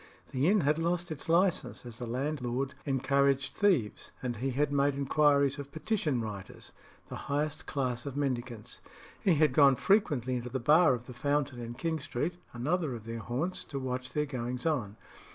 [0.31, 4.95] The inn had lost its licence, as the landlord encouraged thieves; and he had made
[4.95, 6.73] inquiries of petition writers,
[7.09, 8.81] the highest class of mendicants.
[9.19, 13.03] He had gone frequently into the bar of the Fountain in King Street, another of
[13.05, 14.97] their haunts, to watch their goings on.